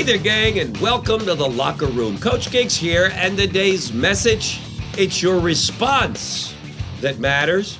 [0.00, 2.16] Hey there, gang, and welcome to the locker room.
[2.16, 4.58] Coach Gigs here, and today's message
[4.96, 6.54] it's your response
[7.02, 7.78] that matters.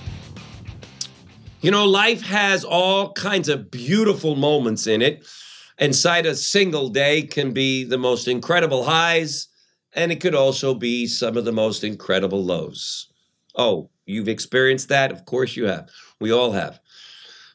[1.62, 5.26] You know, life has all kinds of beautiful moments in it.
[5.78, 9.48] Inside a single day can be the most incredible highs,
[9.94, 13.10] and it could also be some of the most incredible lows.
[13.54, 15.10] Oh, you've experienced that?
[15.10, 15.88] Of course you have.
[16.20, 16.80] We all have.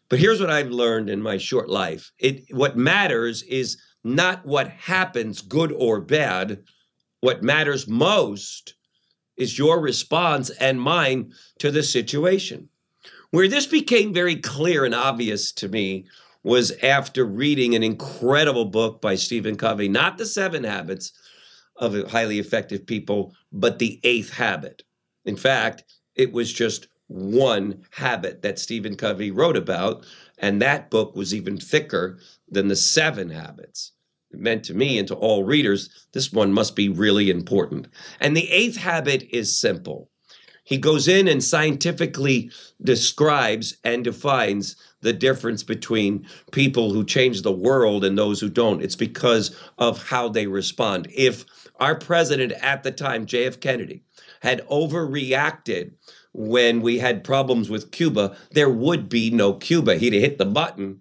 [0.09, 2.11] But here's what I've learned in my short life.
[2.17, 6.63] It what matters is not what happens, good or bad.
[7.21, 8.75] What matters most
[9.35, 12.69] is your response and mine to the situation.
[13.31, 16.05] Where this became very clear and obvious to me
[16.43, 21.11] was after reading an incredible book by Stephen Covey, not the seven habits
[21.75, 24.83] of highly effective people, but the eighth habit.
[25.25, 25.83] In fact,
[26.13, 30.05] it was just one habit that Stephen Covey wrote about,
[30.37, 33.93] and that book was even thicker than the seven habits.
[34.35, 37.87] It meant to me and to all readers, this one must be really important.
[38.19, 40.09] And the eighth habit is simple.
[40.65, 42.51] He goes in and scientifically
[42.83, 48.81] describes and defines the difference between people who change the world and those who don't.
[48.81, 51.07] It's because of how they respond.
[51.15, 51.45] If
[51.79, 53.61] our president at the time, J.F.
[53.61, 54.03] Kennedy,
[54.41, 55.93] had overreacted
[56.33, 59.95] when we had problems with Cuba, there would be no Cuba.
[59.95, 60.99] He'd have hit the button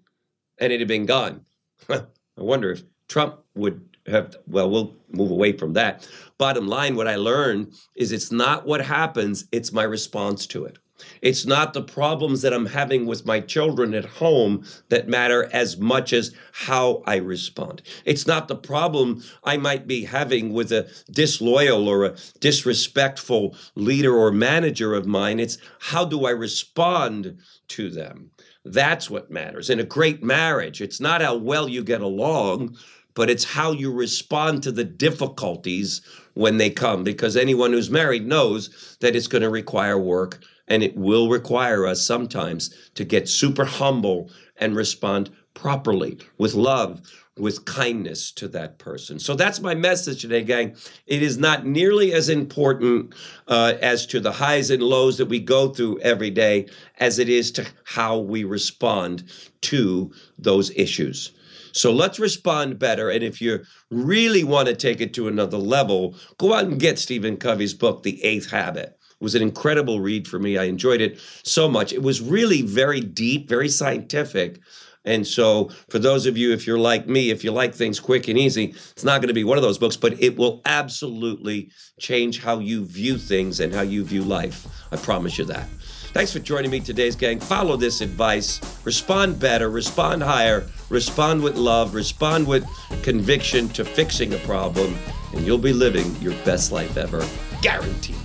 [0.57, 1.41] and it'd have been gone.
[1.89, 2.03] I
[2.37, 6.07] wonder if Trump would have, well, we'll move away from that.
[6.37, 10.77] Bottom line, what I learned is it's not what happens, it's my response to it.
[11.21, 15.77] It's not the problems that I'm having with my children at home that matter as
[15.77, 17.81] much as how I respond.
[18.05, 24.15] It's not the problem I might be having with a disloyal or a disrespectful leader
[24.15, 25.39] or manager of mine.
[25.39, 28.31] It's how do I respond to them?
[28.63, 29.69] That's what matters.
[29.69, 32.77] In a great marriage, it's not how well you get along,
[33.15, 36.01] but it's how you respond to the difficulties
[36.33, 37.03] when they come.
[37.03, 41.87] Because anyone who's married knows that it's going to require work and it will require
[41.87, 47.01] us sometimes to get super humble and respond properly with love,
[47.37, 49.19] with kindness to that person.
[49.19, 50.75] So that's my message today, gang.
[51.05, 53.13] It is not nearly as important
[53.47, 56.67] uh, as to the highs and lows that we go through every day
[56.99, 59.29] as it is to how we respond
[59.61, 61.31] to those issues.
[61.75, 63.09] So let's respond better.
[63.09, 66.97] And if you really want to take it to another level, go out and get
[66.97, 68.97] Stephen Covey's book, The Eighth Habit.
[68.97, 70.57] It was an incredible read for me.
[70.57, 71.91] I enjoyed it so much.
[71.91, 74.59] It was really very deep, very scientific.
[75.03, 78.27] And so, for those of you, if you're like me, if you like things quick
[78.27, 81.69] and easy, it's not going to be one of those books, but it will absolutely
[81.99, 84.65] change how you view things and how you view life.
[84.91, 85.67] I promise you that.
[86.15, 87.41] Thanks for joining me today's gang.
[87.41, 88.61] Follow this advice.
[88.85, 92.65] Respond better, respond higher, respond with love, respond with
[93.03, 94.95] conviction to fixing a problem,
[95.33, 97.27] and you'll be living your best life ever.
[97.61, 98.15] Guaranteed.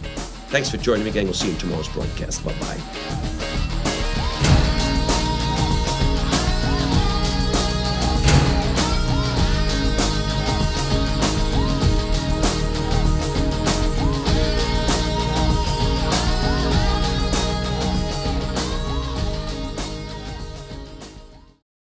[0.51, 1.25] Thanks for joining me, gang.
[1.25, 2.45] We'll see you in tomorrow's broadcast.
[2.45, 3.40] Bye bye.